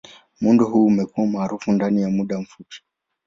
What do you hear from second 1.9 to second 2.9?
ya muda mfupi.